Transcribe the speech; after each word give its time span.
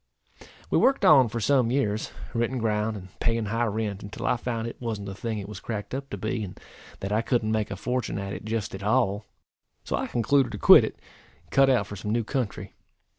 We 0.71 0.79
worked 0.79 1.05
on 1.05 1.29
for 1.29 1.39
some 1.39 1.69
years, 1.69 2.11
renting 2.33 2.57
ground, 2.57 2.97
and 2.97 3.09
paying 3.19 3.45
high 3.45 3.67
rent, 3.67 4.01
until 4.01 4.25
I 4.25 4.35
found 4.35 4.65
it 4.67 4.81
wan't 4.81 5.05
the 5.05 5.13
thing 5.13 5.37
it 5.37 5.47
was 5.47 5.59
cracked 5.59 5.93
up 5.93 6.09
to 6.09 6.17
be; 6.17 6.43
and 6.43 6.59
that 7.01 7.11
I 7.11 7.21
couldn't 7.21 7.51
make 7.51 7.69
a 7.69 7.75
fortune 7.75 8.17
at 8.17 8.33
it 8.33 8.43
just 8.43 8.73
at 8.73 8.81
all. 8.81 9.27
So 9.83 9.95
I 9.95 10.07
concluded 10.07 10.53
to 10.53 10.57
quit 10.57 10.83
it, 10.85 10.97
and 11.43 11.51
cut 11.51 11.69
out 11.69 11.85
for 11.85 11.95
some 11.95 12.09
new 12.11 12.23
country. 12.23 12.73